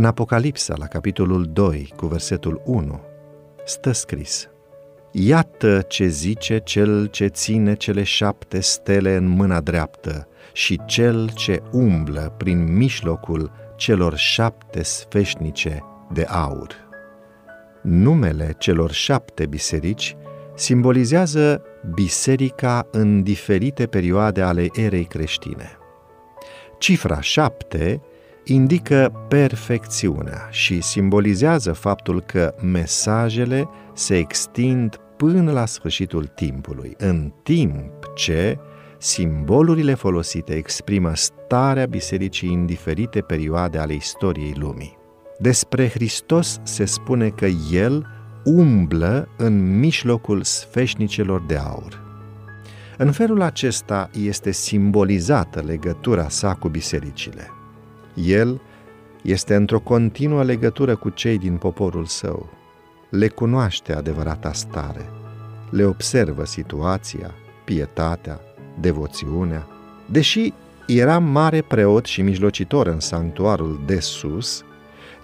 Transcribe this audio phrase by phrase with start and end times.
[0.00, 3.00] În Apocalipsa, la capitolul 2, cu versetul 1,
[3.64, 4.48] stă scris
[5.10, 11.62] Iată ce zice cel ce ține cele șapte stele în mâna dreaptă și cel ce
[11.72, 16.74] umblă prin mijlocul celor șapte sfeșnice de aur.
[17.82, 20.16] Numele celor șapte biserici
[20.54, 21.62] simbolizează
[21.94, 25.70] biserica în diferite perioade ale erei creștine.
[26.78, 28.00] Cifra șapte
[28.44, 37.92] indică perfecțiunea și simbolizează faptul că mesajele se extind până la sfârșitul timpului, în timp
[38.14, 38.58] ce
[38.98, 44.98] simbolurile folosite exprimă starea bisericii în diferite perioade ale istoriei lumii.
[45.38, 48.06] Despre Hristos se spune că El
[48.44, 52.02] umblă în mijlocul sfeșnicelor de aur.
[52.96, 57.50] În felul acesta este simbolizată legătura sa cu bisericile.
[58.14, 58.60] El
[59.22, 62.48] este într-o continuă legătură cu cei din poporul său,
[63.10, 65.10] le cunoaște adevărata stare,
[65.70, 68.40] le observă situația, pietatea,
[68.80, 69.66] devoțiunea.
[70.06, 70.52] Deși
[70.86, 74.64] era mare preot și mijlocitor în sanctuarul de sus,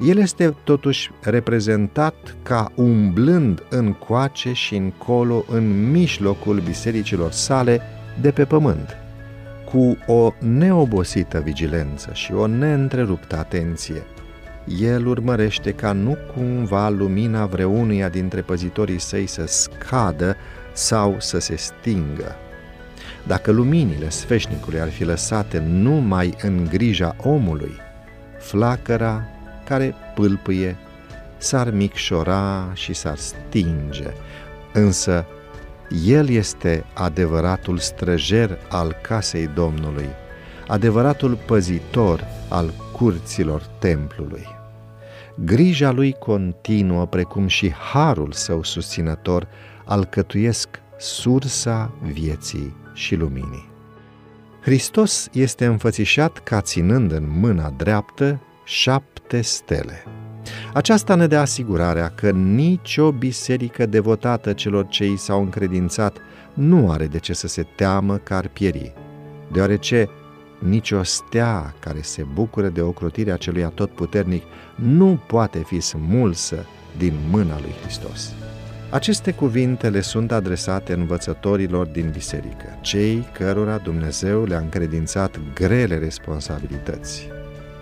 [0.00, 7.80] el este totuși reprezentat ca umblând în coace și încolo în mijlocul bisericilor sale
[8.20, 8.96] de pe pământ,
[9.70, 14.02] cu o neobosită vigilență și o neîntreruptă atenție.
[14.80, 20.36] El urmărește ca nu cumva lumina vreunuia dintre păzitorii săi să scadă
[20.72, 22.36] sau să se stingă.
[23.26, 27.72] Dacă luminile sfeșnicului ar fi lăsate numai în grija omului,
[28.38, 29.22] flacăra
[29.64, 30.76] care pâlpâie
[31.36, 34.12] s-ar micșora și s-ar stinge,
[34.72, 35.26] însă
[36.04, 40.08] el este adevăratul străjer al casei Domnului,
[40.66, 44.46] adevăratul păzitor al curților templului.
[45.44, 49.48] Grija lui continuă, precum și harul său susținător,
[49.84, 50.68] alcătuiesc
[50.98, 53.68] sursa vieții și luminii.
[54.62, 60.04] Hristos este înfățișat ca ținând în mâna dreaptă șapte stele.
[60.76, 66.16] Aceasta ne dă asigurarea că nicio biserică devotată celor ce i s-au încredințat
[66.54, 68.92] nu are de ce să se teamă că ar pieri,
[69.52, 70.08] deoarece
[70.58, 74.42] nicio stea care se bucură de ocrotirea celui atotputernic
[74.74, 76.66] nu poate fi smulsă
[76.98, 78.32] din mâna lui Hristos.
[78.90, 87.28] Aceste cuvinte le sunt adresate învățătorilor din biserică, cei cărora Dumnezeu le-a încredințat grele responsabilități.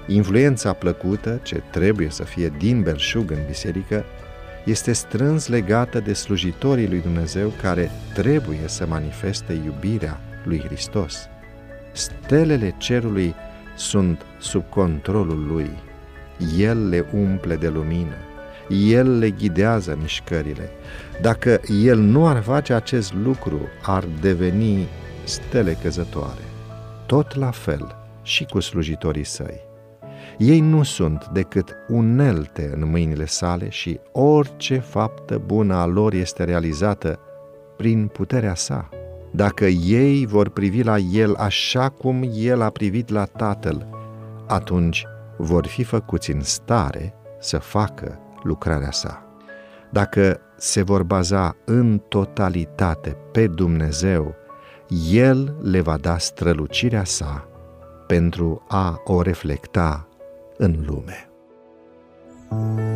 [0.07, 4.05] Influența plăcută, ce trebuie să fie din belșug în biserică,
[4.65, 11.29] este strâns legată de slujitorii lui Dumnezeu care trebuie să manifeste iubirea lui Hristos.
[11.93, 13.35] Stelele cerului
[13.77, 15.71] sunt sub controlul lui.
[16.59, 18.17] El le umple de lumină.
[18.69, 20.71] El le ghidează mișcările.
[21.21, 24.89] Dacă El nu ar face acest lucru, ar deveni
[25.25, 26.43] stele căzătoare.
[27.07, 29.73] Tot la fel și cu slujitorii săi.
[30.39, 36.45] Ei nu sunt decât unelte în mâinile sale și orice faptă bună a lor este
[36.45, 37.19] realizată
[37.77, 38.89] prin puterea sa.
[39.31, 43.89] Dacă ei vor privi la el așa cum el a privit la tatăl,
[44.47, 49.23] atunci vor fi făcuți în stare să facă lucrarea sa.
[49.91, 54.35] Dacă se vor baza în totalitate pe Dumnezeu,
[55.11, 57.49] El le va da strălucirea sa
[58.06, 60.09] pentru a o reflecta
[60.57, 61.29] în lume.
[62.51, 62.94] thank you